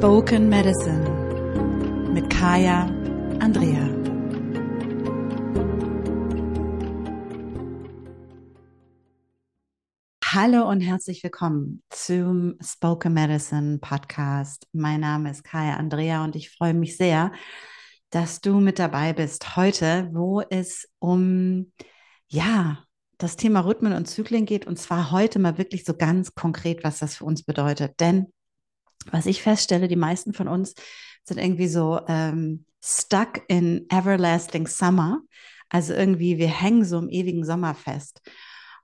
[0.00, 1.04] Spoken Medicine
[2.14, 2.86] mit Kaya
[3.38, 3.86] Andrea.
[10.24, 14.66] Hallo und herzlich willkommen zum Spoken Medicine Podcast.
[14.72, 17.30] Mein Name ist Kaya Andrea und ich freue mich sehr,
[18.08, 21.72] dass du mit dabei bist heute, wo es um
[22.28, 22.84] ja,
[23.18, 27.00] das Thema Rhythmen und Zyklen geht und zwar heute mal wirklich so ganz konkret, was
[27.00, 28.00] das für uns bedeutet.
[28.00, 28.32] Denn
[29.10, 30.74] was ich feststelle, die meisten von uns
[31.24, 35.20] sind irgendwie so ähm, stuck in everlasting summer.
[35.68, 38.20] Also irgendwie, wir hängen so im ewigen Sommer fest,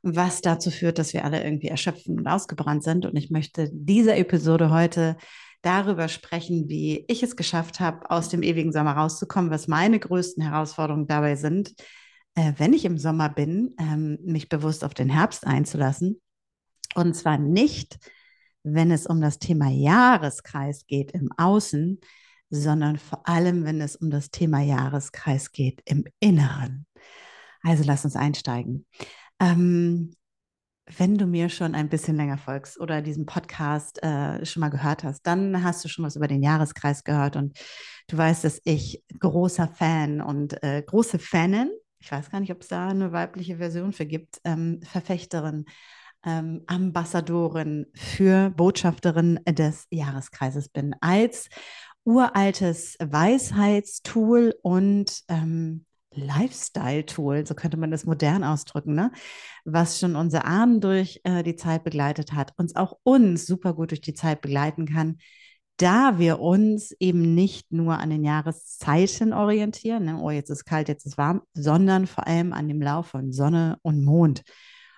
[0.03, 3.07] was dazu führt, dass wir alle irgendwie erschöpfen und ausgebrannt sind.
[3.07, 5.17] Und ich möchte dieser Episode heute
[5.63, 10.43] darüber sprechen, wie ich es geschafft habe, aus dem ewigen Sommer rauszukommen, was meine größten
[10.43, 11.75] Herausforderungen dabei sind,
[12.37, 16.21] äh, wenn ich im Sommer bin, ähm, mich bewusst auf den Herbst einzulassen.
[16.95, 17.99] Und zwar nicht,
[18.69, 22.01] wenn es um das Thema Jahreskreis geht im Außen,
[22.51, 26.87] sondern vor allem, wenn es um das Thema Jahreskreis geht im Inneren.
[27.63, 28.85] Also lass uns einsteigen.
[29.41, 30.13] Ähm,
[30.99, 35.05] wenn du mir schon ein bisschen länger folgst oder diesen Podcast äh, schon mal gehört
[35.05, 37.59] hast, dann hast du schon was über den Jahreskreis gehört und
[38.09, 42.63] du weißt, dass ich großer Fan und äh, große Fanin, ich weiß gar nicht, ob
[42.63, 45.67] es da eine weibliche Version für gibt, ähm, Verfechterin
[46.27, 51.49] ähm, Ambassadorin für Botschafterin des Jahreskreises bin, als
[52.05, 59.13] uraltes Weisheitstool und ähm, Lifestyle-Tool, so könnte man das modern ausdrücken, ne?
[59.65, 63.91] was schon unsere Ahnen durch äh, die Zeit begleitet hat, uns auch uns super gut
[63.91, 65.19] durch die Zeit begleiten kann,
[65.77, 70.19] da wir uns eben nicht nur an den Jahreszeiten orientieren, ne?
[70.21, 73.79] oh, jetzt ist kalt, jetzt ist warm, sondern vor allem an dem Lauf von Sonne
[73.83, 74.43] und Mond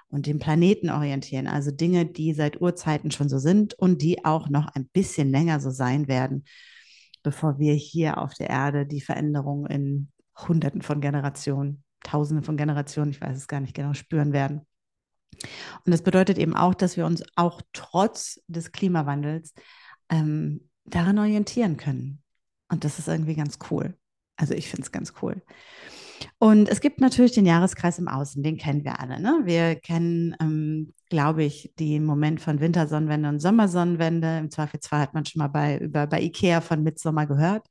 [0.08, 1.46] und dem Planeten orientieren.
[1.46, 5.60] Also Dinge, die seit Urzeiten schon so sind und die auch noch ein bisschen länger
[5.60, 6.44] so sein werden,
[7.22, 13.10] bevor wir hier auf der Erde die Veränderung in Hunderten von Generationen, Tausenden von Generationen,
[13.10, 14.66] ich weiß es gar nicht genau, spüren werden.
[15.84, 19.52] Und das bedeutet eben auch, dass wir uns auch trotz des Klimawandels
[20.08, 22.22] ähm, daran orientieren können.
[22.70, 23.96] Und das ist irgendwie ganz cool.
[24.36, 25.42] Also ich finde es ganz cool.
[26.38, 29.20] Und es gibt natürlich den Jahreskreis im Außen, den kennen wir alle.
[29.20, 29.40] Ne?
[29.44, 34.38] Wir kennen, ähm, glaube ich, den Moment von Wintersonnenwende und Sommersonnenwende.
[34.38, 37.66] Im Zweifelsfall hat man schon mal bei, über, bei Ikea von Mitsommer gehört.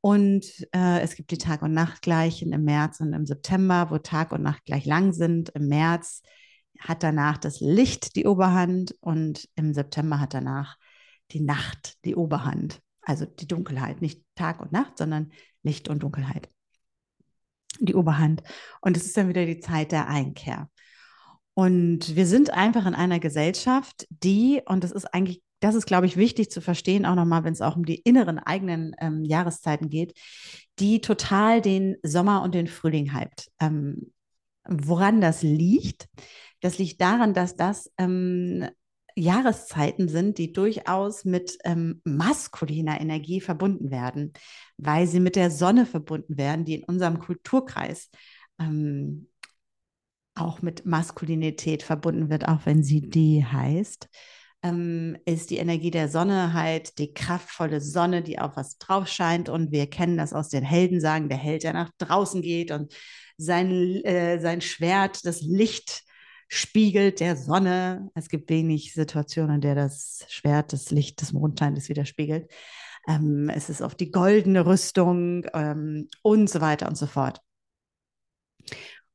[0.00, 4.32] Und äh, es gibt die Tag- und Nachtgleichen im März und im September, wo Tag
[4.32, 5.50] und Nacht gleich lang sind.
[5.50, 6.22] Im März
[6.78, 10.76] hat danach das Licht die Oberhand und im September hat danach
[11.32, 12.80] die Nacht die Oberhand.
[13.02, 16.48] Also die Dunkelheit, nicht Tag und Nacht, sondern Licht und Dunkelheit
[17.80, 18.42] die Oberhand.
[18.80, 20.68] Und es ist dann wieder die Zeit der Einkehr.
[21.54, 26.06] Und wir sind einfach in einer Gesellschaft, die, und das ist eigentlich, das ist, glaube
[26.06, 29.88] ich, wichtig zu verstehen, auch nochmal, wenn es auch um die inneren eigenen ähm, Jahreszeiten
[29.88, 30.16] geht,
[30.78, 33.50] die total den Sommer und den Frühling hypt.
[33.58, 34.12] Ähm,
[34.68, 36.08] woran das liegt?
[36.60, 38.68] Das liegt daran, dass das ähm,
[39.18, 44.32] Jahreszeiten sind, die durchaus mit ähm, maskuliner Energie verbunden werden,
[44.76, 48.10] weil sie mit der Sonne verbunden werden, die in unserem Kulturkreis
[48.60, 49.28] ähm,
[50.34, 54.08] auch mit Maskulinität verbunden wird, auch wenn sie die heißt.
[54.62, 59.48] Ähm, ist die Energie der Sonne halt die kraftvolle Sonne, die auf was drauf scheint.
[59.48, 62.92] Und wir kennen das aus den Heldensagen, der Held, der nach draußen geht und
[63.36, 63.70] sein,
[64.04, 66.02] äh, sein Schwert, das Licht
[66.48, 68.10] spiegelt der Sonne.
[68.14, 72.50] Es gibt wenig Situationen, in der das Schwert das Licht des Mondscheines widerspiegelt.
[73.06, 77.40] Ähm, es ist auf die goldene Rüstung ähm, und so weiter und so fort.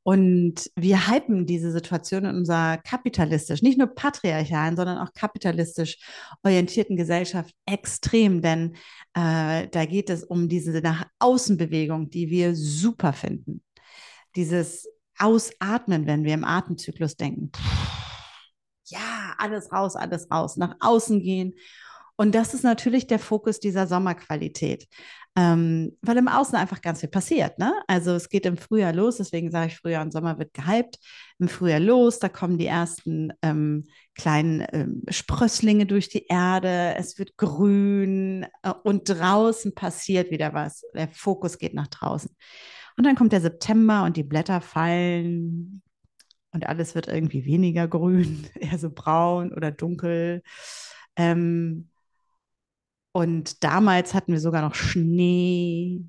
[0.04, 5.98] Und wir hypen diese Situation in unserer kapitalistisch, nicht nur patriarchalen, sondern auch kapitalistisch
[6.44, 8.76] orientierten Gesellschaft extrem, denn
[9.14, 13.64] äh, da geht es um diese nach Außenbewegung, die wir super finden.
[14.36, 17.52] Dieses Ausatmen, wenn wir im Atemzyklus denken.
[18.86, 21.54] Ja, alles raus, alles raus, nach außen gehen.
[22.16, 24.88] Und das ist natürlich der Fokus dieser Sommerqualität,
[25.36, 27.58] ähm, weil im Außen einfach ganz viel passiert.
[27.58, 27.74] Ne?
[27.88, 31.00] Also es geht im Frühjahr los, deswegen sage ich, Frühjahr und Sommer wird gehypt.
[31.40, 33.86] Im Frühjahr los, da kommen die ersten ähm,
[34.16, 40.84] kleinen ähm, Sprösslinge durch die Erde, es wird grün äh, und draußen passiert wieder was.
[40.94, 42.30] Der Fokus geht nach draußen.
[42.98, 45.82] Und dann kommt der September und die Blätter fallen
[46.54, 50.44] und alles wird irgendwie weniger grün, eher so braun oder dunkel.
[51.16, 51.90] Ähm,
[53.12, 56.04] und damals hatten wir sogar noch Schnee.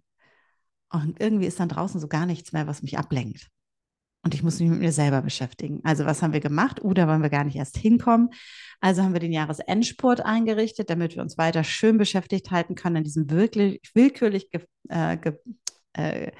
[0.91, 3.51] Und irgendwie ist dann draußen so gar nichts mehr, was mich ablenkt.
[4.23, 5.81] und ich muss mich mit mir selber beschäftigen.
[5.85, 6.83] Also was haben wir gemacht?
[6.83, 8.31] Uh, da wollen wir gar nicht erst hinkommen.
[8.81, 13.05] Also haben wir den Jahresendspurt eingerichtet, damit wir uns weiter schön beschäftigt halten können an
[13.05, 15.35] diesem wirklich willkürlich ge, äh, ge,
[15.95, 16.33] äh,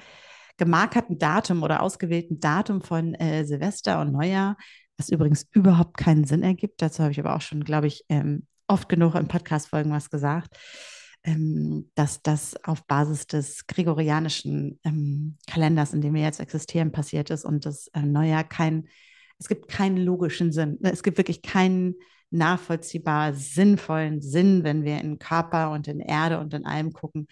[0.57, 4.57] gemarkerten Datum oder ausgewählten Datum von äh, Silvester und Neujahr,
[4.97, 6.81] was übrigens überhaupt keinen Sinn ergibt.
[6.81, 10.57] Dazu habe ich aber auch schon, glaube ich, ähm, oft genug in Podcast-Folgen was gesagt
[11.25, 17.31] ähm, dass das auf Basis des gregorianischen ähm, Kalenders, in dem wir jetzt existieren, passiert
[17.31, 18.87] ist und das äh, Neujahr kein,
[19.39, 20.77] es gibt keinen logischen Sinn.
[20.83, 21.95] Es gibt wirklich keinen
[22.29, 27.27] nachvollziehbar sinnvollen Sinn, wenn wir in Körper und in Erde und in allem gucken,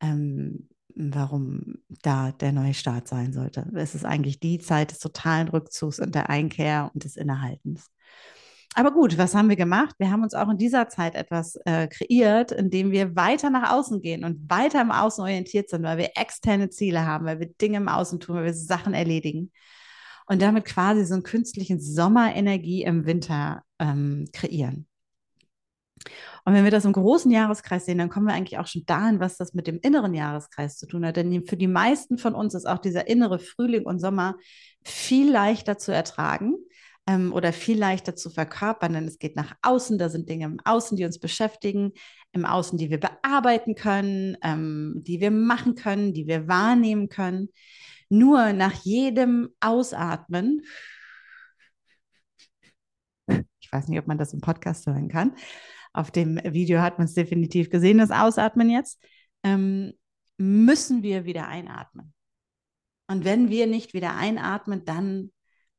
[0.00, 3.70] ähm, warum da der neue Start sein sollte.
[3.74, 7.90] Es ist eigentlich die Zeit des totalen Rückzugs und der Einkehr und des Innehaltens.
[8.74, 9.94] Aber gut, was haben wir gemacht?
[9.98, 14.02] Wir haben uns auch in dieser Zeit etwas äh, kreiert, indem wir weiter nach außen
[14.02, 17.78] gehen und weiter im Außen orientiert sind, weil wir externe Ziele haben, weil wir Dinge
[17.78, 19.50] im Außen tun, weil wir Sachen erledigen
[20.26, 24.86] und damit quasi so einen künstlichen Sommerenergie im Winter ähm, kreieren.
[26.44, 29.20] Und wenn wir das im großen Jahreskreis sehen, dann kommen wir eigentlich auch schon dahin,
[29.20, 31.16] was das mit dem inneren Jahreskreis zu tun hat.
[31.16, 34.36] Denn für die meisten von uns ist auch dieser innere Frühling und Sommer
[34.84, 36.54] viel leichter zu ertragen,
[37.06, 40.58] ähm, oder viel leichter zu verkörpern, denn es geht nach außen, da sind Dinge im
[40.64, 41.92] Außen, die uns beschäftigen,
[42.32, 47.48] im Außen, die wir bearbeiten können, ähm, die wir machen können, die wir wahrnehmen können.
[48.08, 50.62] Nur nach jedem Ausatmen,
[53.60, 55.34] ich weiß nicht, ob man das im Podcast hören kann,
[55.96, 59.02] auf dem Video hat man es definitiv gesehen, das Ausatmen jetzt,
[59.42, 59.92] ähm,
[60.38, 62.12] müssen wir wieder einatmen.
[63.08, 65.32] Und wenn wir nicht wieder einatmen, dann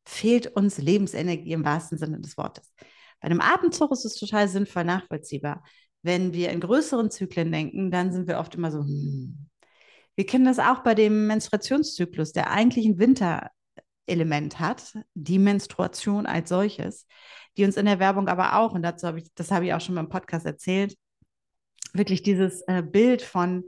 [0.05, 2.73] fehlt uns Lebensenergie im wahrsten Sinne des Wortes.
[3.19, 5.63] Bei einem Atemzug ist es total sinnvoll nachvollziehbar.
[6.01, 9.49] Wenn wir in größeren Zyklen denken, dann sind wir oft immer so, hm.
[10.15, 12.97] Wir kennen das auch bei dem Menstruationszyklus, der eigentlich ein
[14.07, 17.05] Winterelement hat, die Menstruation als solches,
[17.57, 19.81] die uns in der Werbung aber auch, und dazu habe ich, das habe ich auch
[19.81, 20.97] schon mal im Podcast erzählt,
[21.93, 23.63] wirklich dieses äh, Bild von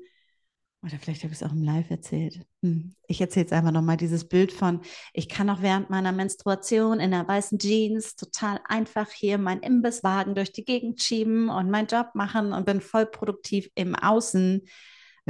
[0.82, 2.40] oder vielleicht habe ich es auch im Live erzählt.
[2.64, 2.96] Hm.
[3.06, 4.80] Ich erzähle es einfach nochmal, dieses Bild von,
[5.12, 10.36] ich kann auch während meiner Menstruation in der weißen Jeans total einfach hier meinen Imbisswagen
[10.36, 14.62] durch die Gegend schieben und meinen Job machen und bin voll produktiv im Außen.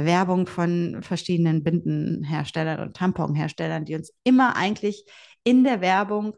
[0.04, 5.04] Werbung von verschiedenen Bindenherstellern und Tamponherstellern, die uns immer eigentlich
[5.44, 6.36] in der Werbung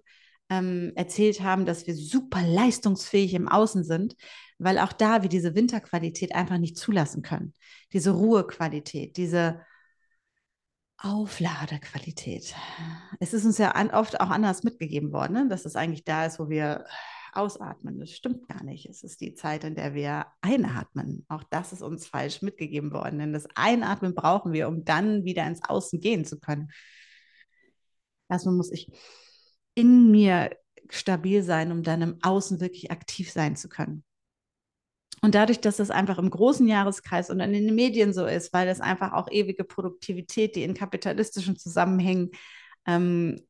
[0.51, 4.17] ähm, erzählt haben, dass wir super leistungsfähig im Außen sind,
[4.59, 7.55] weil auch da wir diese Winterqualität einfach nicht zulassen können.
[7.93, 9.61] Diese Ruhequalität, diese
[10.99, 12.55] Aufladequalität.
[13.19, 15.49] Es ist uns ja oft auch anders mitgegeben worden, ne?
[15.49, 16.85] dass es eigentlich da ist, wo wir
[17.33, 17.99] ausatmen.
[17.99, 18.87] Das stimmt gar nicht.
[18.87, 21.25] Es ist die Zeit, in der wir einatmen.
[21.29, 25.47] Auch das ist uns falsch mitgegeben worden, denn das Einatmen brauchen wir, um dann wieder
[25.47, 26.71] ins Außen gehen zu können.
[28.29, 28.91] Erstmal muss ich
[29.75, 30.57] in mir
[30.91, 34.05] stabil sein, um dann im Außen wirklich aktiv sein zu können.
[35.25, 38.69] Und dadurch, dass es einfach im großen Jahreskreis und in den Medien so ist, weil
[38.69, 42.31] es einfach auch ewige Produktivität, die in kapitalistischen Zusammenhängen
[42.87, 43.41] ähm,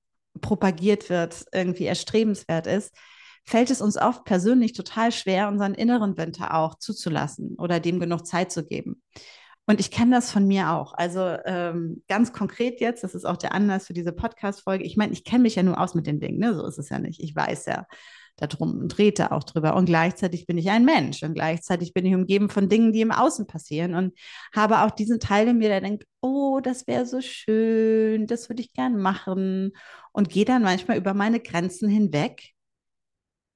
[0.41, 2.95] propagiert wird, irgendwie erstrebenswert ist,
[3.45, 8.27] fällt es uns oft persönlich total schwer, unseren inneren Winter auch zuzulassen oder dem genug
[8.27, 9.03] Zeit zu geben.
[9.67, 10.93] Und ich kenne das von mir auch.
[10.95, 14.85] Also ähm, ganz konkret jetzt, das ist auch der Anlass für diese Podcast-Folge.
[14.85, 16.55] Ich meine, ich kenne mich ja nur aus mit den Dingen, ne?
[16.55, 17.21] so ist es ja nicht.
[17.21, 17.87] Ich weiß ja,
[18.37, 19.77] darum und rede auch drüber.
[19.77, 23.13] Und gleichzeitig bin ich ein Mensch und gleichzeitig bin ich umgeben von Dingen, die im
[23.13, 24.19] Außen passieren und
[24.55, 28.63] habe auch diesen Teil in mir, der denkt, oh, das wäre so schön, das würde
[28.63, 29.73] ich gern machen
[30.13, 32.52] und gehe dann manchmal über meine Grenzen hinweg.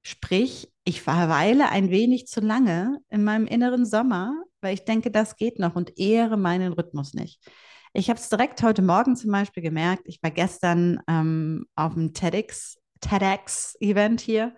[0.09, 5.35] Sprich, ich verweile ein wenig zu lange in meinem inneren Sommer, weil ich denke, das
[5.35, 7.45] geht noch und ehre meinen Rhythmus nicht.
[7.91, 10.03] Ich habe es direkt heute Morgen zum Beispiel gemerkt.
[10.05, 14.55] Ich war gestern ähm, auf dem TEDx TEDx-Event hier,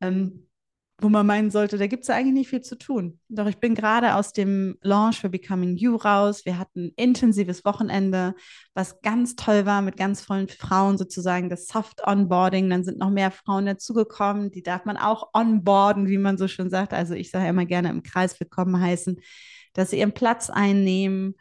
[0.00, 0.48] ähm,
[0.98, 3.20] wo man meinen sollte, da gibt es eigentlich nicht viel zu tun.
[3.28, 6.46] Doch ich bin gerade aus dem Launch für Becoming You raus.
[6.46, 8.34] Wir hatten ein intensives Wochenende,
[8.72, 12.70] was ganz toll war mit ganz vollen Frauen sozusagen, das Soft Onboarding.
[12.70, 16.70] Dann sind noch mehr Frauen dazugekommen, die darf man auch onboarden, wie man so schön
[16.70, 16.94] sagt.
[16.94, 19.20] Also ich sage immer gerne im Kreis willkommen heißen,
[19.74, 21.34] dass sie ihren Platz einnehmen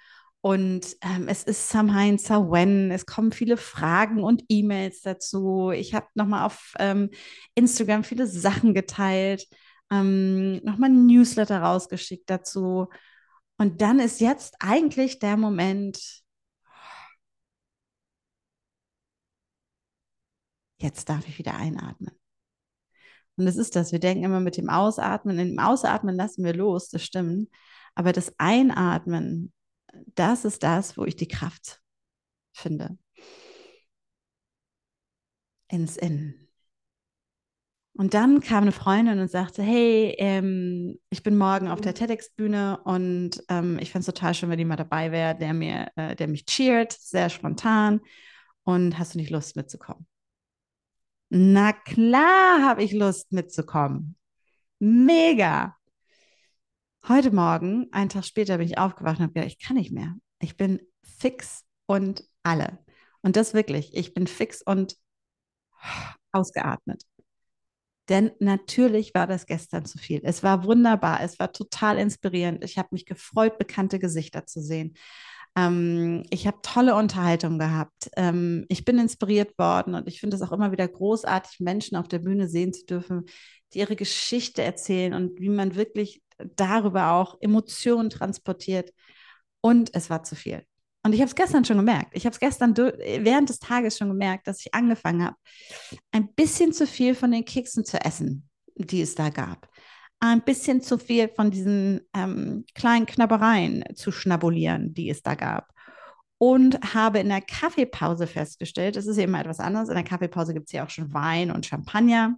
[0.45, 5.71] und ähm, es ist Samhain Sawen, es kommen viele Fragen und E-Mails dazu.
[5.71, 7.09] Ich habe nochmal auf ähm,
[7.55, 9.47] Instagram viele Sachen geteilt,
[9.91, 12.89] ähm, nochmal ein Newsletter rausgeschickt dazu.
[13.57, 15.97] Und dann ist jetzt eigentlich der Moment,
[20.77, 22.11] jetzt darf ich wieder einatmen.
[23.37, 23.91] Und das ist das.
[23.91, 27.49] Wir denken immer mit dem Ausatmen, dem Ausatmen lassen wir los, das stimmt.
[27.95, 29.51] Aber das Einatmen
[30.15, 31.81] das ist das, wo ich die Kraft
[32.53, 32.97] finde.
[35.67, 36.45] ins Innen.
[37.97, 41.95] Und dann kam eine Freundin und sagte, hey, ähm, ich bin morgen auf der mhm.
[41.95, 46.15] TEDx-Bühne und ähm, ich fände es total schön, wenn jemand dabei wäre, der mir, äh,
[46.15, 48.01] der mich cheert, sehr spontan.
[48.63, 50.05] Und hast du nicht Lust mitzukommen?
[51.29, 54.17] Na klar habe ich Lust mitzukommen.
[54.79, 55.77] Mega.
[57.07, 60.15] Heute Morgen, einen Tag später, bin ich aufgewacht und habe gedacht, ich kann nicht mehr.
[60.39, 62.79] Ich bin fix und alle.
[63.21, 64.95] Und das wirklich, ich bin fix und
[66.31, 67.03] ausgeatmet.
[68.09, 70.21] Denn natürlich war das gestern zu viel.
[70.23, 72.63] Es war wunderbar, es war total inspirierend.
[72.63, 74.95] Ich habe mich gefreut, bekannte Gesichter zu sehen.
[75.55, 78.09] Ähm, ich habe tolle Unterhaltung gehabt.
[78.17, 82.07] Ähm, ich bin inspiriert worden und ich finde es auch immer wieder großartig, Menschen auf
[82.07, 83.25] der Bühne sehen zu dürfen,
[83.73, 86.23] die ihre Geschichte erzählen und wie man wirklich
[86.55, 88.91] darüber auch Emotionen transportiert.
[89.61, 90.63] Und es war zu viel.
[91.05, 92.11] Und ich habe es gestern schon gemerkt.
[92.13, 95.35] Ich habe es gestern während des Tages schon gemerkt, dass ich angefangen habe,
[96.11, 99.69] ein bisschen zu viel von den Keksen zu essen, die es da gab.
[100.19, 105.69] Ein bisschen zu viel von diesen ähm, kleinen Knabbereien zu schnabulieren, die es da gab.
[106.39, 109.89] Und habe in der Kaffeepause festgestellt, es ist eben etwas anderes.
[109.89, 112.35] In der Kaffeepause gibt es ja auch schon Wein und Champagner,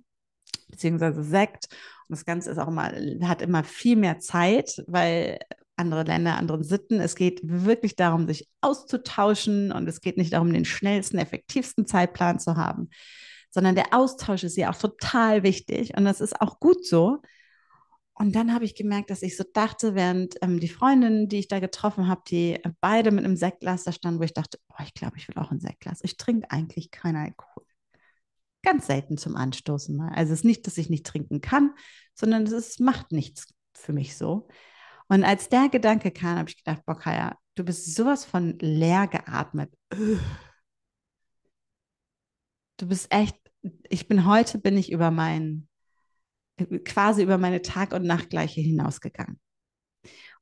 [0.67, 1.67] beziehungsweise Sekt.
[2.07, 2.91] Und das Ganze ist auch immer,
[3.23, 5.39] hat immer viel mehr Zeit, weil
[5.77, 6.99] andere Länder, anderen Sitten.
[6.99, 12.39] Es geht wirklich darum, sich auszutauschen und es geht nicht darum, den schnellsten, effektivsten Zeitplan
[12.39, 12.89] zu haben,
[13.51, 17.21] sondern der Austausch ist ja auch total wichtig und das ist auch gut so.
[18.19, 21.47] Und dann habe ich gemerkt, dass ich so dachte, während ähm, die Freundinnen, die ich
[21.47, 24.95] da getroffen habe, die beide mit einem Sektglas da standen, wo ich dachte, oh, ich
[24.95, 25.99] glaube, ich will auch ein Sektglas.
[26.01, 27.56] Ich trinke eigentlich keinen Alkohol.
[28.63, 30.09] Ganz selten zum Anstoßen mal.
[30.09, 31.73] Also es ist nicht, dass ich nicht trinken kann,
[32.13, 34.47] sondern es ist, macht nichts für mich so.
[35.07, 39.07] Und als der Gedanke kam, habe ich gedacht, boah, Kaya, du bist sowas von leer
[39.07, 39.73] geatmet.
[42.77, 43.35] Du bist echt,
[43.89, 45.67] ich bin heute, bin ich über mein,
[46.85, 49.39] quasi über meine Tag- und Nachtgleiche hinausgegangen.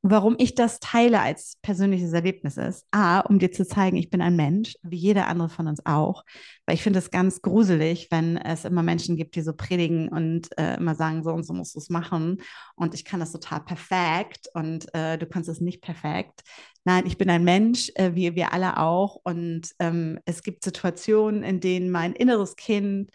[0.07, 4.21] Warum ich das teile als persönliches Erlebnis ist, A, um dir zu zeigen, ich bin
[4.21, 6.23] ein Mensch, wie jeder andere von uns auch.
[6.67, 10.55] Weil ich finde es ganz gruselig, wenn es immer Menschen gibt, die so predigen und
[10.59, 12.43] äh, immer sagen, so und so musst du es machen.
[12.75, 16.43] Und ich kann das total perfekt und äh, du kannst es nicht perfekt.
[16.83, 19.15] Nein, ich bin ein Mensch, äh, wie wir alle auch.
[19.23, 23.09] Und ähm, es gibt Situationen, in denen mein inneres Kind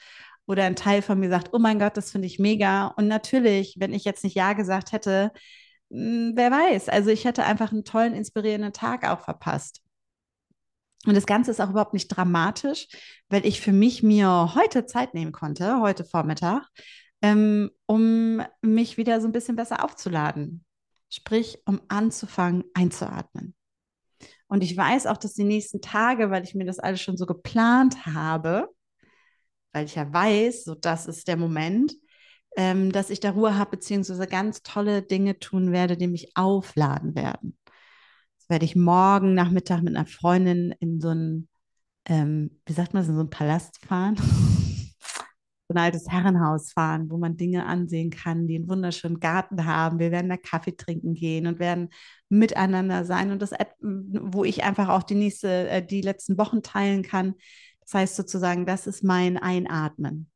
[0.48, 2.88] oder ein Teil von mir sagt, oh mein Gott, das finde ich mega.
[2.96, 5.30] Und natürlich, wenn ich jetzt nicht Ja gesagt hätte,
[5.90, 6.88] wer weiß.
[6.88, 9.82] Also ich hätte einfach einen tollen, inspirierenden Tag auch verpasst.
[11.06, 12.88] Und das Ganze ist auch überhaupt nicht dramatisch,
[13.28, 16.66] weil ich für mich mir heute Zeit nehmen konnte, heute Vormittag,
[17.22, 20.64] ähm, um mich wieder so ein bisschen besser aufzuladen.
[21.08, 23.54] Sprich, um anzufangen, einzuatmen.
[24.46, 27.24] Und ich weiß auch, dass die nächsten Tage, weil ich mir das alles schon so
[27.24, 28.68] geplant habe,
[29.72, 31.94] weil ich ja weiß, so das ist der Moment,
[32.56, 37.14] ähm, dass ich da Ruhe habe, beziehungsweise ganz tolle Dinge tun werde, die mich aufladen
[37.14, 37.56] werden.
[38.38, 41.48] Das werde ich morgen Nachmittag mit einer Freundin in so ein,
[42.06, 44.16] ähm, wie sagt man, in so ein Palast fahren.
[45.70, 50.00] so ein altes Herrenhaus fahren, wo man Dinge ansehen kann, die einen wunderschönen Garten haben.
[50.00, 51.90] Wir werden da Kaffee trinken gehen und werden
[52.28, 57.02] miteinander sein und das, wo ich einfach auch die nächste, äh, die letzten Wochen teilen
[57.02, 57.34] kann.
[57.82, 60.30] Das heißt sozusagen, das ist mein Einatmen.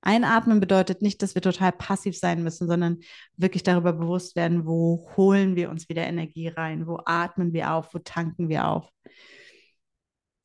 [0.00, 2.98] Einatmen bedeutet nicht, dass wir total passiv sein müssen, sondern
[3.36, 7.92] wirklich darüber bewusst werden, wo holen wir uns wieder Energie rein, wo atmen wir auf,
[7.94, 8.88] wo tanken wir auf.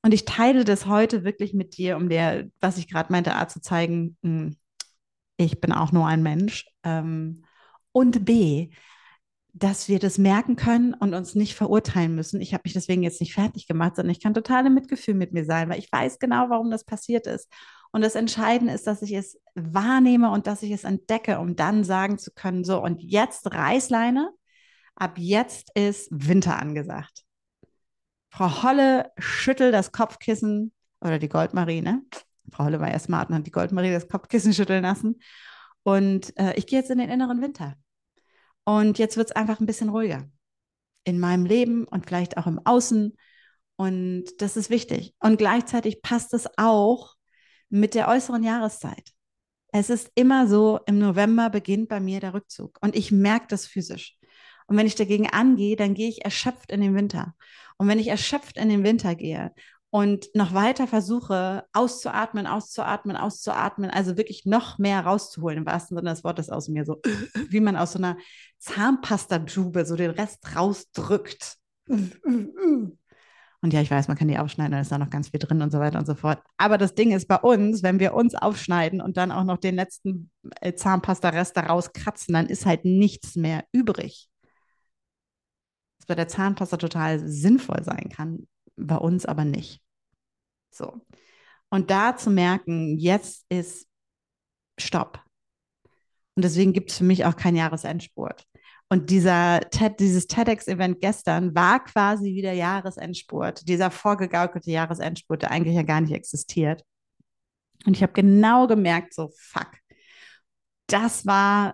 [0.01, 3.47] Und ich teile das heute wirklich mit dir, um dir, was ich gerade meinte, A
[3.47, 4.57] zu zeigen, hm,
[5.37, 6.67] ich bin auch nur ein Mensch.
[6.83, 7.45] Ähm,
[7.91, 8.71] und B,
[9.53, 12.41] dass wir das merken können und uns nicht verurteilen müssen.
[12.41, 15.31] Ich habe mich deswegen jetzt nicht fertig gemacht, sondern ich kann total im Mitgefühl mit
[15.31, 17.47] mir sein, weil ich weiß genau, warum das passiert ist.
[17.93, 21.83] Und das Entscheidende ist, dass ich es wahrnehme und dass ich es entdecke, um dann
[21.83, 24.31] sagen zu können, so und jetzt Reißleine,
[24.95, 27.23] ab jetzt ist Winter angesagt.
[28.31, 32.01] Frau Holle schüttelt das Kopfkissen oder die Goldmarie, ne?
[32.51, 35.19] Frau Holle war ja smart und hat die Goldmarie das Kopfkissen schütteln lassen.
[35.83, 37.75] Und äh, ich gehe jetzt in den inneren Winter.
[38.63, 40.27] Und jetzt wird es einfach ein bisschen ruhiger
[41.03, 43.15] in meinem Leben und vielleicht auch im Außen.
[43.75, 45.13] Und das ist wichtig.
[45.19, 47.13] Und gleichzeitig passt es auch
[47.73, 49.09] mit der äußeren Jahreszeit.
[49.71, 53.65] Es ist immer so, im November beginnt bei mir der Rückzug und ich merke das
[53.65, 54.15] physisch.
[54.67, 57.33] Und wenn ich dagegen angehe, dann gehe ich erschöpft in den Winter.
[57.77, 59.51] Und wenn ich erschöpft in den Winter gehe
[59.89, 66.11] und noch weiter versuche, auszuatmen, auszuatmen, auszuatmen, also wirklich noch mehr rauszuholen, im wahrsten Sinne
[66.11, 67.01] des Wortes aus mir, so
[67.49, 68.17] wie man aus so einer
[68.59, 71.57] Zahnpastatube so den Rest rausdrückt.
[73.63, 75.61] Und ja, ich weiß, man kann die aufschneiden, dann ist da noch ganz viel drin
[75.61, 76.43] und so weiter und so fort.
[76.57, 79.75] Aber das Ding ist bei uns, wenn wir uns aufschneiden und dann auch noch den
[79.75, 80.29] letzten
[80.59, 84.27] äh, Zahnpasta-Rest da rauskratzen, dann ist halt nichts mehr übrig.
[85.97, 89.81] Was bei der Zahnpasta total sinnvoll sein kann, bei uns aber nicht.
[90.69, 90.99] So.
[91.69, 93.87] Und da zu merken, jetzt ist
[94.77, 95.23] Stopp.
[96.35, 98.45] Und deswegen gibt es für mich auch keinen Jahresendspurt.
[98.89, 105.51] Und dieser TED, dieses TEDx-Event gestern war quasi wie der Jahresendspurt, dieser vorgegaukelte Jahresendspurt, der
[105.51, 106.83] eigentlich ja gar nicht existiert.
[107.85, 109.71] Und ich habe genau gemerkt, so, fuck,
[110.87, 111.73] das war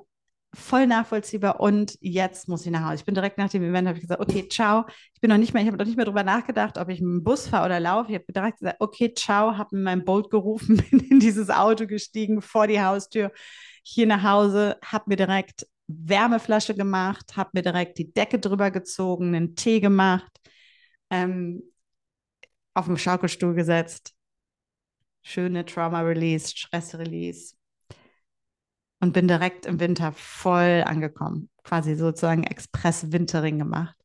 [0.55, 2.95] voll nachvollziehbar und jetzt muss ich nach Hause.
[2.95, 4.85] Ich bin direkt nach dem Event, habe ich gesagt, okay, ciao.
[5.13, 7.09] Ich bin noch nicht mehr, ich habe noch nicht mehr darüber nachgedacht, ob ich mit
[7.09, 8.11] dem Bus fahre oder laufe.
[8.11, 11.85] Ich habe direkt gesagt, okay, ciao, habe in mein Boot gerufen, bin in dieses Auto
[11.85, 13.31] gestiegen, vor die Haustür,
[13.83, 19.33] hier nach Hause, habe mir direkt Wärmeflasche gemacht, habe mir direkt die Decke drüber gezogen,
[19.33, 20.31] einen Tee gemacht,
[21.09, 21.63] ähm,
[22.75, 24.13] auf dem Schaukelstuhl gesetzt,
[25.23, 27.55] schöne Trauma Release, Stress Release,
[28.99, 33.95] und bin direkt im Winter voll angekommen, quasi sozusagen Express-Wintering gemacht,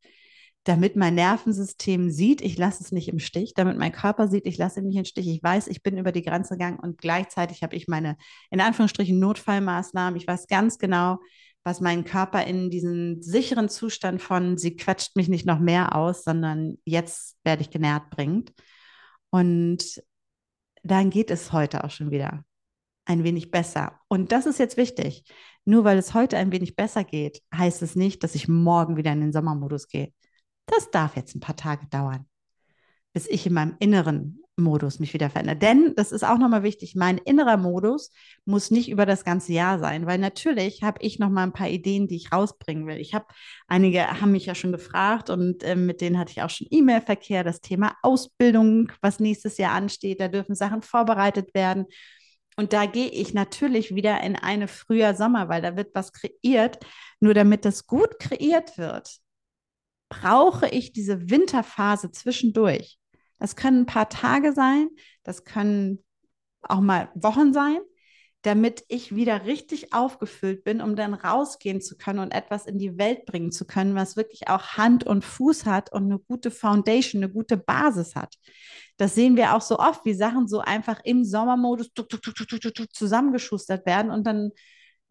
[0.65, 4.57] damit mein Nervensystem sieht, ich lasse es nicht im Stich, damit mein Körper sieht, ich
[4.57, 5.29] lasse ihn nicht im Stich.
[5.29, 8.17] Ich weiß, ich bin über die Grenze gegangen und gleichzeitig habe ich meine,
[8.51, 10.19] in Anführungsstrichen, Notfallmaßnahmen.
[10.19, 11.19] Ich weiß ganz genau,
[11.65, 16.23] was meinen Körper in diesen sicheren Zustand von, sie quetscht mich nicht noch mehr aus,
[16.23, 18.53] sondern jetzt werde ich genährt bringt.
[19.31, 20.03] Und
[20.83, 22.45] dann geht es heute auch schon wieder
[23.07, 23.99] ein wenig besser.
[24.09, 25.25] Und das ist jetzt wichtig.
[25.65, 29.13] Nur weil es heute ein wenig besser geht, heißt es nicht, dass ich morgen wieder
[29.13, 30.13] in den Sommermodus gehe.
[30.67, 32.27] Das darf jetzt ein paar Tage dauern,
[33.15, 35.57] bis ich in meinem inneren Modus mich wieder verändere.
[35.57, 38.11] Denn das ist auch nochmal wichtig, mein innerer Modus
[38.45, 42.07] muss nicht über das ganze Jahr sein, weil natürlich habe ich nochmal ein paar Ideen,
[42.07, 42.99] die ich rausbringen will.
[42.99, 43.27] Ich habe,
[43.67, 47.43] einige haben mich ja schon gefragt und äh, mit denen hatte ich auch schon E-Mail-Verkehr,
[47.43, 51.87] das Thema Ausbildung, was nächstes Jahr ansteht, da dürfen Sachen vorbereitet werden.
[52.57, 56.79] Und da gehe ich natürlich wieder in eine früher Sommer, weil da wird was kreiert.
[57.19, 59.19] Nur damit das gut kreiert wird,
[60.09, 62.99] brauche ich diese Winterphase zwischendurch.
[63.45, 64.89] Das können ein paar Tage sein,
[65.23, 66.03] das können
[66.63, 67.79] auch mal Wochen sein
[68.45, 72.99] damit ich wieder richtig aufgefüllt bin, um dann rausgehen zu können und etwas in die
[72.99, 77.23] Welt bringen zu können, was wirklich auch Hand und Fuß hat und eine gute Foundation,
[77.23, 78.35] eine gute Basis hat.
[78.99, 81.91] Das sehen wir auch so oft, wie Sachen so einfach im Sommermodus
[82.93, 84.51] zusammengeschustert werden und dann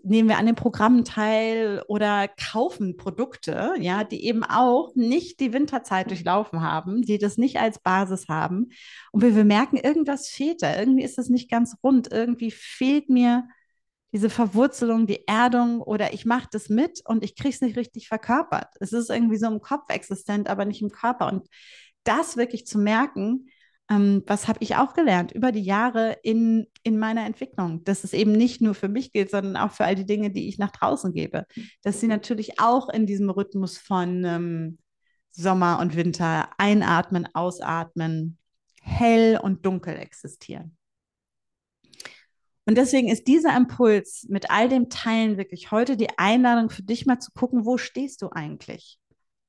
[0.03, 5.53] nehmen wir an den Programmen teil oder kaufen Produkte, ja, die eben auch nicht die
[5.53, 8.69] Winterzeit durchlaufen haben, die das nicht als Basis haben.
[9.11, 13.09] Und wir, wir merken, irgendwas fehlt da, irgendwie ist das nicht ganz rund, irgendwie fehlt
[13.09, 13.47] mir
[14.11, 18.07] diese Verwurzelung, die Erdung oder ich mache das mit und ich kriege es nicht richtig
[18.07, 18.75] verkörpert.
[18.79, 21.27] Es ist irgendwie so im Kopf existent, aber nicht im Körper.
[21.27, 21.47] Und
[22.03, 23.47] das wirklich zu merken,
[23.89, 28.13] ähm, was habe ich auch gelernt über die Jahre in, in meiner Entwicklung, dass es
[28.13, 30.71] eben nicht nur für mich gilt, sondern auch für all die Dinge, die ich nach
[30.71, 31.45] draußen gebe.
[31.81, 34.77] Dass sie natürlich auch in diesem Rhythmus von ähm,
[35.31, 38.37] Sommer und Winter einatmen, ausatmen,
[38.81, 40.77] hell und dunkel existieren.
[42.65, 47.05] Und deswegen ist dieser Impuls mit all dem Teilen wirklich heute die Einladung für dich
[47.05, 48.99] mal zu gucken, wo stehst du eigentlich?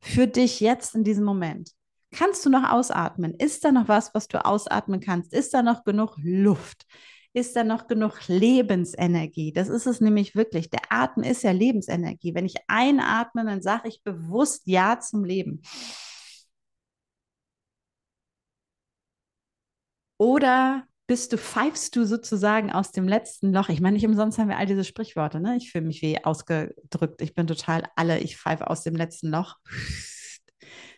[0.01, 1.71] Für dich jetzt in diesem Moment.
[2.17, 3.35] Kannst du noch ausatmen?
[3.35, 5.33] Ist da noch was, was du ausatmen kannst?
[5.33, 6.87] Ist da noch genug Luft?
[7.33, 9.53] Ist da noch genug Lebensenergie?
[9.53, 10.71] Das ist es nämlich wirklich.
[10.71, 12.35] Der Atem ist ja Lebensenergie.
[12.35, 15.61] Wenn ich einatme, dann sage ich bewusst Ja zum Leben.
[20.19, 23.69] Oder bist du, pfeifst du sozusagen aus dem letzten Loch?
[23.69, 25.57] Ich meine, nicht umsonst haben wir all diese Sprichworte, ne?
[25.57, 27.21] Ich fühle mich wie ausgedrückt.
[27.21, 29.57] Ich bin total alle, ich pfeife aus dem letzten Loch.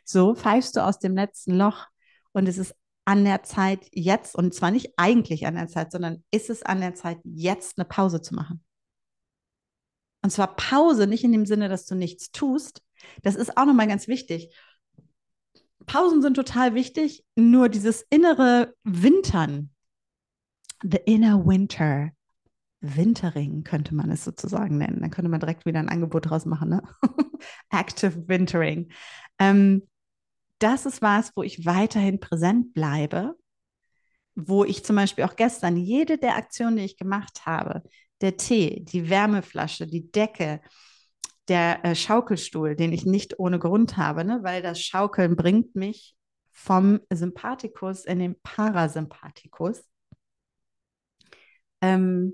[0.09, 1.87] So pfeifst du aus dem letzten Loch
[2.33, 6.25] und es ist an der Zeit jetzt, und zwar nicht eigentlich an der Zeit, sondern
[6.31, 8.65] ist es an der Zeit, jetzt eine Pause zu machen.
[10.23, 12.83] Und zwar Pause nicht in dem Sinne, dass du nichts tust.
[13.23, 14.55] Das ist auch nochmal ganz wichtig.
[15.87, 19.71] Pausen sind total wichtig, nur dieses innere Wintern,
[20.83, 22.11] the inner winter,
[22.81, 25.01] Wintering könnte man es sozusagen nennen.
[25.01, 26.83] Dann könnte man direkt wieder ein Angebot draus machen, ne?
[27.71, 28.91] Active Wintering.
[29.39, 29.83] Ähm,
[30.59, 33.37] das ist was, wo ich weiterhin präsent bleibe,
[34.35, 37.83] wo ich zum Beispiel auch gestern jede der Aktionen, die ich gemacht habe,
[38.21, 40.61] der Tee, die Wärmeflasche, die Decke,
[41.49, 44.41] der äh, Schaukelstuhl, den ich nicht ohne Grund habe, ne?
[44.43, 46.17] weil das Schaukeln bringt mich
[46.53, 49.85] vom Sympathikus in den Parasympathikus.
[51.83, 52.33] Ähm,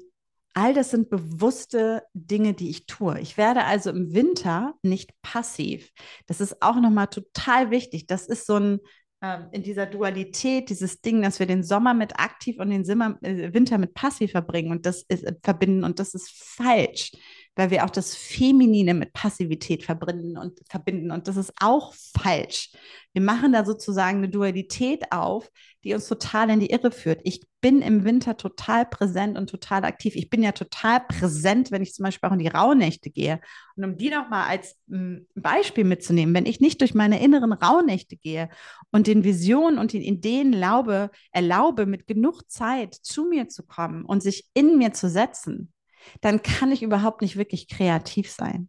[0.55, 3.19] All das sind bewusste Dinge, die ich tue.
[3.21, 5.91] Ich werde also im Winter nicht passiv.
[6.27, 8.07] Das ist auch nochmal total wichtig.
[8.07, 8.81] Das ist so ein
[9.23, 13.55] ähm, in dieser Dualität, dieses Ding, dass wir den Sommer mit aktiv und den äh,
[13.55, 17.13] Winter mit passiv verbringen und das ist, äh, verbinden und das ist falsch,
[17.55, 22.71] weil wir auch das Feminine mit Passivität verbinden und verbinden und das ist auch falsch.
[23.13, 25.51] Wir machen da sozusagen eine Dualität auf,
[25.85, 27.21] die uns total in die Irre führt.
[27.25, 30.17] Ich bin im Winter total präsent und total aktiv.
[30.17, 33.41] Ich bin ja total präsent, wenn ich zum Beispiel auch in die Rauhnächte gehe.
[33.77, 38.17] Und um die nochmal als hm, Beispiel mitzunehmen, wenn ich nicht durch meine inneren Rauhnächte
[38.17, 38.49] gehe
[38.91, 44.05] und den Visionen und den Ideen erlaube, erlaube, mit genug Zeit zu mir zu kommen
[44.07, 45.73] und sich in mir zu setzen,
[46.21, 48.69] dann kann ich überhaupt nicht wirklich kreativ sein.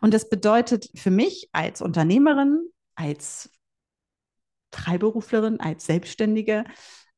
[0.00, 3.50] Und das bedeutet für mich als Unternehmerin, als
[4.72, 6.64] Freiberuflerin, als Selbstständige,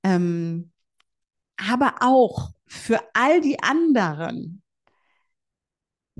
[0.02, 0.72] ähm,
[1.56, 4.59] aber auch für all die anderen,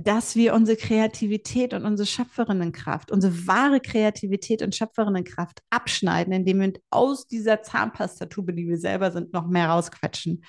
[0.03, 6.73] dass wir unsere Kreativität und unsere Schöpferinnenkraft, unsere wahre Kreativität und Schöpferinnenkraft abschneiden, indem wir
[6.89, 10.43] aus dieser Zahnpastatube, die wir selber sind, noch mehr rausquetschen.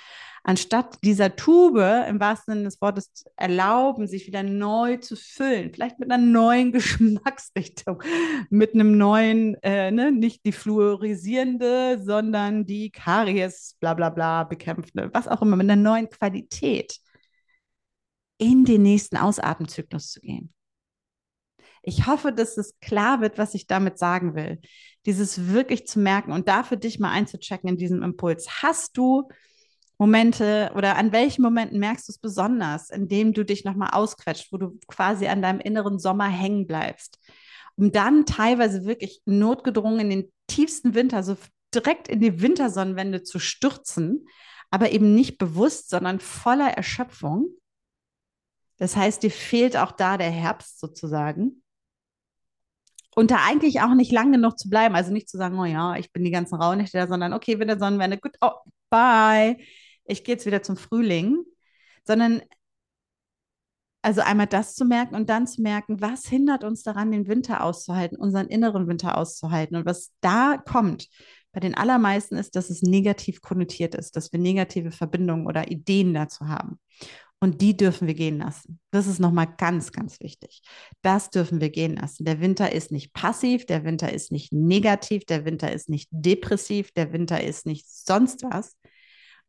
[0.44, 6.00] Anstatt dieser Tube im wahrsten Sinne des Wortes erlauben, sich wieder neu zu füllen, vielleicht
[6.00, 8.02] mit einer neuen Geschmacksrichtung,
[8.50, 15.10] mit einem neuen, äh, ne, nicht die fluorisierende, sondern die Karies, bla bla bla, bekämpfende,
[15.12, 16.98] was auch immer, mit einer neuen Qualität
[18.42, 20.52] in den nächsten Ausatmenzyklus zu gehen.
[21.82, 24.60] Ich hoffe, dass es klar wird, was ich damit sagen will.
[25.06, 28.62] Dieses wirklich zu merken und da für dich mal einzuchecken in diesem Impuls.
[28.62, 29.28] Hast du
[29.98, 34.58] Momente oder an welchen Momenten merkst du es besonders, indem du dich nochmal ausquetscht, wo
[34.58, 37.18] du quasi an deinem inneren Sommer hängen bleibst,
[37.76, 41.36] um dann teilweise wirklich notgedrungen in den tiefsten Winter, so
[41.74, 44.26] direkt in die Wintersonnenwende zu stürzen,
[44.70, 47.48] aber eben nicht bewusst, sondern voller Erschöpfung.
[48.82, 51.62] Das heißt, dir fehlt auch da der Herbst sozusagen.
[53.14, 55.96] Und da eigentlich auch nicht lang genug zu bleiben, also nicht zu sagen, oh ja,
[55.96, 58.52] ich bin die ganzen Rauhnächte da, sondern okay, Wintersonnenwende, gut, oh,
[58.90, 59.56] bye
[60.04, 61.44] ich gehe jetzt wieder zum Frühling,
[62.04, 62.42] sondern
[64.02, 67.62] also einmal das zu merken und dann zu merken, was hindert uns daran, den Winter
[67.62, 69.76] auszuhalten, unseren inneren Winter auszuhalten.
[69.76, 71.08] Und was da kommt
[71.52, 76.14] bei den allermeisten ist, dass es negativ konnotiert ist, dass wir negative Verbindungen oder Ideen
[76.14, 76.80] dazu haben.
[77.42, 78.78] Und die dürfen wir gehen lassen.
[78.92, 80.62] Das ist nochmal ganz, ganz wichtig.
[81.02, 82.24] Das dürfen wir gehen lassen.
[82.24, 86.92] Der Winter ist nicht passiv, der Winter ist nicht negativ, der Winter ist nicht depressiv,
[86.92, 88.76] der Winter ist nicht sonst was,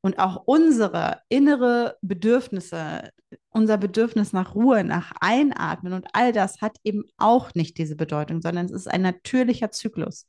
[0.01, 3.11] und auch unsere innere Bedürfnisse,
[3.49, 8.41] unser Bedürfnis nach Ruhe, nach Einatmen und all das hat eben auch nicht diese Bedeutung,
[8.41, 10.27] sondern es ist ein natürlicher Zyklus.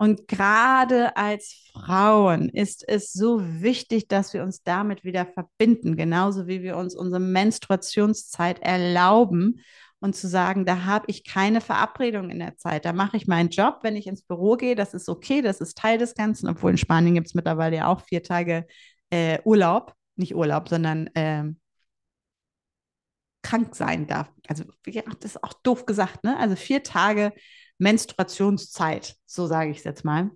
[0.00, 6.46] Und gerade als Frauen ist es so wichtig, dass wir uns damit wieder verbinden, genauso
[6.46, 9.60] wie wir uns unsere Menstruationszeit erlauben
[9.98, 12.86] und zu sagen, da habe ich keine Verabredung in der Zeit.
[12.86, 14.74] Da mache ich meinen Job, wenn ich ins Büro gehe.
[14.74, 17.86] Das ist okay, das ist Teil des Ganzen, obwohl in Spanien gibt es mittlerweile ja
[17.88, 18.66] auch vier Tage
[19.10, 21.44] äh, Urlaub, nicht Urlaub, sondern äh,
[23.42, 24.32] krank sein darf.
[24.48, 26.38] Also das ist auch doof gesagt, ne?
[26.38, 27.34] Also vier Tage
[27.80, 30.30] Menstruationszeit, so sage ich es jetzt mal.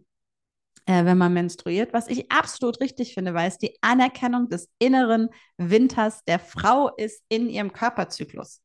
[0.87, 5.29] Äh, wenn man menstruiert, was ich absolut richtig finde, weil es die Anerkennung des inneren
[5.57, 8.61] Winters der Frau ist in ihrem Körperzyklus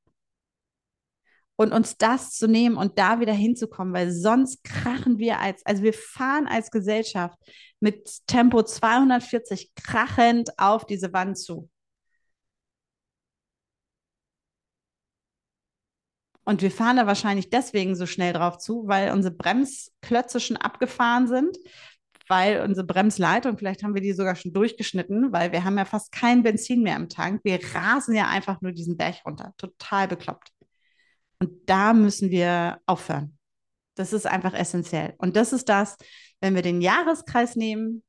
[1.55, 5.83] und uns das zu nehmen und da wieder hinzukommen, weil sonst krachen wir als, also
[5.83, 7.37] wir fahren als Gesellschaft
[7.81, 11.69] mit Tempo 240 krachend auf diese Wand zu.
[16.49, 21.27] Und wir fahren da wahrscheinlich deswegen so schnell drauf zu, weil unsere Bremsklötze schon abgefahren
[21.27, 21.55] sind,
[22.27, 26.11] weil unsere Bremsleitung, vielleicht haben wir die sogar schon durchgeschnitten, weil wir haben ja fast
[26.11, 27.41] kein Benzin mehr im Tank.
[27.43, 29.53] Wir rasen ja einfach nur diesen Berg runter.
[29.57, 30.49] Total bekloppt.
[31.37, 33.37] Und da müssen wir aufhören.
[33.93, 35.13] Das ist einfach essentiell.
[35.19, 35.97] Und das ist das,
[36.41, 38.01] wenn wir den Jahreskreis nehmen,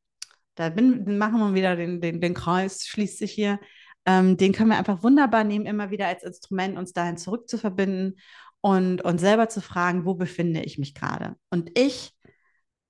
[0.55, 3.61] da bin, machen wir wieder den, den, den Kreis, schließt sich hier.
[4.07, 8.19] Ähm, den können wir einfach wunderbar nehmen, immer wieder als Instrument, uns dahin zurückzuverbinden
[8.61, 11.37] und uns selber zu fragen, wo befinde ich mich gerade?
[11.51, 12.13] Und ich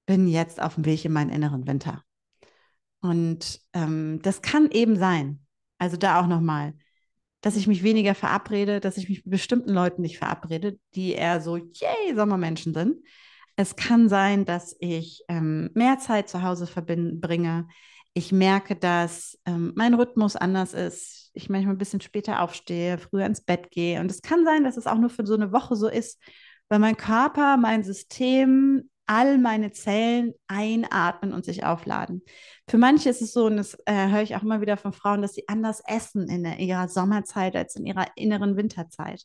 [0.06, 2.02] bin jetzt auf dem Weg in meinen inneren Winter.
[3.00, 5.40] Und ähm, das kann eben sein.
[5.78, 6.74] Also da auch nochmal,
[7.40, 11.40] dass ich mich weniger verabrede, dass ich mich mit bestimmten Leuten nicht verabrede, die eher
[11.40, 12.98] so, yay, Sommermenschen sind.
[13.56, 17.68] Es kann sein, dass ich ähm, mehr Zeit zu Hause verbringe.
[18.12, 21.30] Ich merke, dass ähm, mein Rhythmus anders ist.
[21.32, 24.00] Ich manchmal ein bisschen später aufstehe, früher ins Bett gehe.
[24.00, 26.20] Und es kann sein, dass es auch nur für so eine Woche so ist,
[26.68, 32.22] weil mein Körper, mein System all meine Zellen einatmen und sich aufladen.
[32.68, 35.20] Für manche ist es so, und das äh, höre ich auch immer wieder von Frauen,
[35.20, 39.24] dass sie anders essen in der, ihrer Sommerzeit als in ihrer inneren Winterzeit.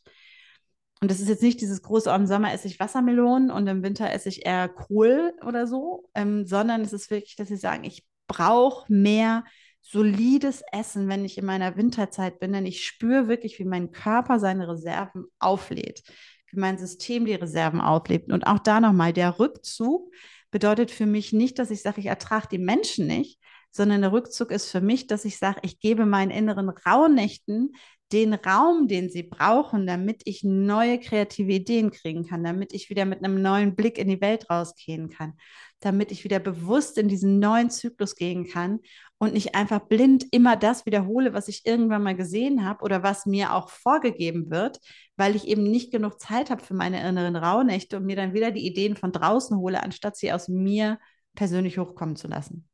[1.00, 4.10] Und das ist jetzt nicht dieses große, im Sommer esse ich Wassermelonen und im Winter
[4.10, 8.04] esse ich eher Kohl oder so, ähm, sondern es ist wirklich, dass sie sagen, ich
[8.26, 9.44] brauche mehr
[9.80, 14.40] solides Essen, wenn ich in meiner Winterzeit bin, denn ich spüre wirklich, wie mein Körper
[14.40, 16.02] seine Reserven auflädt,
[16.50, 18.32] wie mein System die Reserven auflädt.
[18.32, 20.12] Und auch da nochmal, der Rückzug
[20.50, 23.38] bedeutet für mich nicht, dass ich sage, ich ertrage die Menschen nicht,
[23.70, 27.72] sondern der Rückzug ist für mich, dass ich sage, ich gebe meinen inneren Rauhnächten
[28.12, 33.04] den Raum, den sie brauchen, damit ich neue kreative Ideen kriegen kann, damit ich wieder
[33.04, 35.34] mit einem neuen Blick in die Welt rausgehen kann,
[35.80, 38.80] damit ich wieder bewusst in diesen neuen Zyklus gehen kann
[39.18, 43.26] und nicht einfach blind immer das wiederhole, was ich irgendwann mal gesehen habe oder was
[43.26, 44.78] mir auch vorgegeben wird,
[45.16, 48.52] weil ich eben nicht genug Zeit habe für meine inneren Rauhnächte und mir dann wieder
[48.52, 50.98] die Ideen von draußen hole, anstatt sie aus mir
[51.34, 52.68] persönlich hochkommen zu lassen.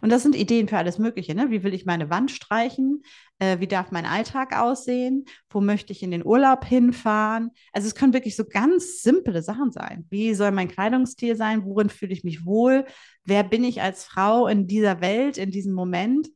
[0.00, 1.34] Und das sind Ideen für alles Mögliche.
[1.34, 1.50] Ne?
[1.50, 3.02] Wie will ich meine Wand streichen?
[3.38, 5.24] Äh, wie darf mein Alltag aussehen?
[5.50, 7.50] Wo möchte ich in den Urlaub hinfahren?
[7.72, 10.06] Also es können wirklich so ganz simple Sachen sein.
[10.10, 11.64] Wie soll mein Kleidungsstil sein?
[11.64, 12.86] Worin fühle ich mich wohl?
[13.24, 16.28] Wer bin ich als Frau in dieser Welt, in diesem Moment?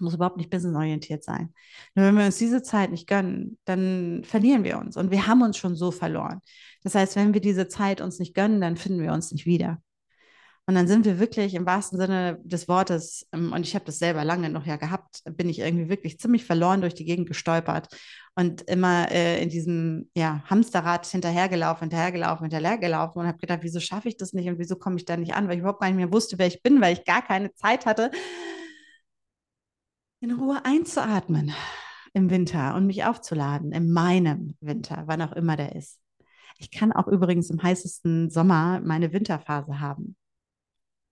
[0.00, 1.52] muss überhaupt nicht businessorientiert sein.
[1.94, 4.96] Nur wenn wir uns diese Zeit nicht gönnen, dann verlieren wir uns.
[4.96, 6.40] Und wir haben uns schon so verloren.
[6.82, 9.80] Das heißt, wenn wir diese Zeit uns nicht gönnen, dann finden wir uns nicht wieder.
[10.66, 13.98] Und dann sind wir wirklich im wahrsten Sinne des Wortes, ähm, und ich habe das
[13.98, 17.88] selber lange noch ja gehabt, bin ich irgendwie wirklich ziemlich verloren durch die Gegend gestolpert
[18.34, 24.08] und immer äh, in diesem ja, Hamsterrad hinterhergelaufen, hinterhergelaufen, hinterhergelaufen und habe gedacht, wieso schaffe
[24.08, 25.96] ich das nicht und wieso komme ich da nicht an, weil ich überhaupt gar nicht
[25.96, 28.10] mehr wusste, wer ich bin, weil ich gar keine Zeit hatte,
[30.20, 31.52] in Ruhe einzuatmen
[32.14, 36.00] im Winter und mich aufzuladen, in meinem Winter, wann auch immer der ist.
[36.58, 40.16] Ich kann auch übrigens im heißesten Sommer meine Winterphase haben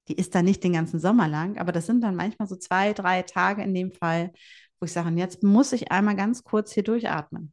[0.08, 2.92] die ist dann nicht den ganzen Sommer lang, aber das sind dann manchmal so zwei,
[2.92, 4.32] drei Tage in dem Fall,
[4.80, 7.52] wo ich sage, und jetzt muss ich einmal ganz kurz hier durchatmen.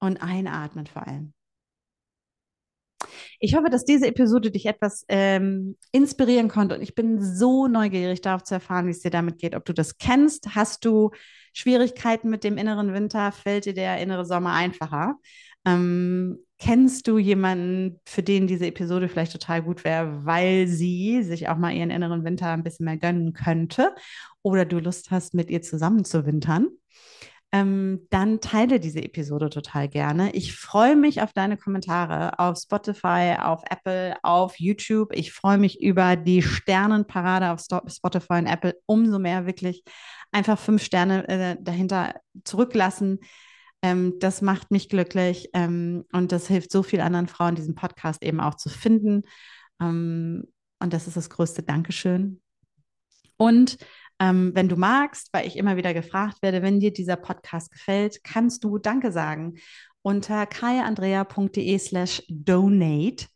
[0.00, 1.32] Und einatmen vor allem.
[3.38, 8.20] Ich hoffe, dass diese Episode dich etwas ähm, inspirieren konnte und ich bin so neugierig
[8.20, 9.54] darauf zu erfahren, wie es dir damit geht.
[9.54, 11.10] Ob du das kennst, hast du
[11.52, 15.16] Schwierigkeiten mit dem inneren Winter, fällt dir der innere Sommer einfacher?
[15.64, 21.48] Ähm, kennst du jemanden, für den diese Episode vielleicht total gut wäre, weil sie sich
[21.48, 23.94] auch mal ihren inneren Winter ein bisschen mehr gönnen könnte
[24.42, 26.68] oder du Lust hast, mit ihr zusammen zu wintern?
[27.54, 30.32] Ähm, dann teile diese Episode total gerne.
[30.34, 35.12] Ich freue mich auf deine Kommentare auf Spotify, auf Apple, auf YouTube.
[35.12, 38.74] Ich freue mich über die Sternenparade auf Spotify und Apple.
[38.86, 39.84] Umso mehr wirklich
[40.30, 43.18] einfach fünf Sterne äh, dahinter zurücklassen
[43.82, 48.22] ähm, das macht mich glücklich ähm, und das hilft so vielen anderen Frauen, diesen Podcast
[48.22, 49.22] eben auch zu finden.
[49.80, 50.44] Ähm,
[50.78, 52.40] und das ist das größte Dankeschön.
[53.36, 53.76] Und
[54.20, 58.22] ähm, wenn du magst, weil ich immer wieder gefragt werde, wenn dir dieser Podcast gefällt,
[58.22, 59.54] kannst du Danke sagen
[60.02, 63.26] unter kayaandrea.de slash donate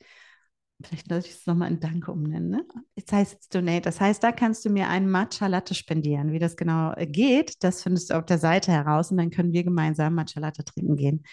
[0.83, 2.51] vielleicht sollte ich es nochmal in Danke umnennen.
[2.51, 2.65] Ne?
[2.95, 3.83] Jetzt heißt es Donate.
[3.83, 6.33] Das heißt, da kannst du mir einen Matcha Latte spendieren.
[6.33, 9.53] Wie das genau äh, geht, das findest du auf der Seite heraus und dann können
[9.53, 11.25] wir gemeinsam Matcha Latte trinken gehen.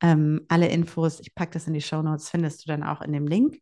[0.00, 3.12] Ähm, alle Infos, ich packe das in die Show Notes, findest du dann auch in
[3.12, 3.58] dem Link.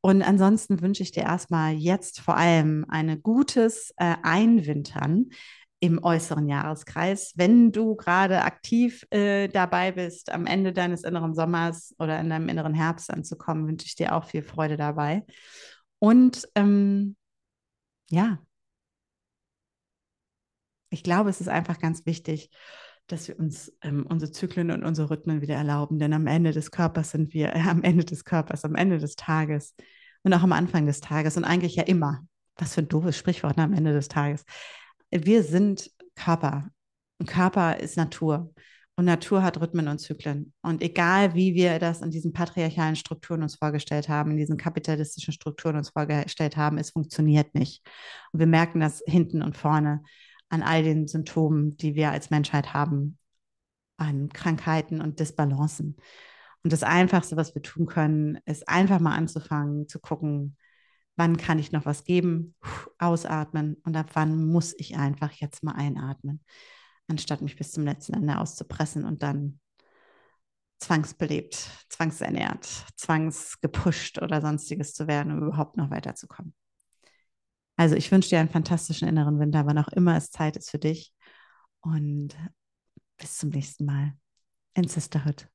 [0.00, 5.30] Und ansonsten wünsche ich dir erstmal jetzt vor allem ein gutes äh, Einwintern
[5.82, 7.32] im äußeren Jahreskreis.
[7.34, 12.48] Wenn du gerade aktiv äh, dabei bist, am Ende deines inneren Sommers oder in deinem
[12.48, 15.24] inneren Herbst anzukommen, wünsche ich dir auch viel Freude dabei.
[15.98, 17.16] Und ähm,
[18.10, 18.38] ja,
[20.90, 22.50] ich glaube, es ist einfach ganz wichtig,
[23.08, 26.70] dass wir uns ähm, unsere Zyklen und unsere Rhythmen wieder erlauben, denn am Ende des
[26.70, 29.74] Körpers sind wir, äh, am Ende des Körpers, am Ende des Tages
[30.22, 32.20] und auch am Anfang des Tages und eigentlich ja immer.
[32.56, 34.44] Was für ein doofes Sprichwort ne, am Ende des Tages
[35.12, 36.68] wir sind Körper.
[37.18, 38.52] Und Körper ist Natur.
[38.96, 40.52] Und Natur hat Rhythmen und Zyklen.
[40.60, 45.32] Und egal, wie wir das in diesen patriarchalen Strukturen uns vorgestellt haben, in diesen kapitalistischen
[45.32, 47.82] Strukturen uns vorgestellt haben, es funktioniert nicht.
[48.32, 50.02] Und wir merken das hinten und vorne
[50.50, 53.18] an all den Symptomen, die wir als Menschheit haben,
[53.96, 55.96] an Krankheiten und Disbalancen.
[56.62, 60.56] Und das Einfachste, was wir tun können, ist einfach mal anzufangen, zu gucken,
[61.16, 62.54] wann kann ich noch was geben,
[62.98, 66.44] ausatmen und ab wann muss ich einfach jetzt mal einatmen,
[67.08, 69.60] anstatt mich bis zum letzten Ende auszupressen und dann
[70.80, 71.54] zwangsbelebt,
[71.88, 76.54] zwangsernährt, zwangsgepusht oder sonstiges zu werden, um überhaupt noch weiterzukommen.
[77.76, 80.78] Also ich wünsche dir einen fantastischen inneren Winter, wann auch immer es Zeit ist für
[80.78, 81.12] dich.
[81.80, 82.36] Und
[83.16, 84.14] bis zum nächsten Mal
[84.74, 85.48] in Sisterhood.